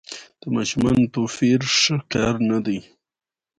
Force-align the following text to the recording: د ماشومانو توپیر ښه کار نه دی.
د 0.41 0.43
ماشومانو 0.55 1.11
توپیر 1.13 1.59
ښه 1.79 1.95
کار 2.13 2.35
نه 2.49 2.57
دی. 2.65 2.79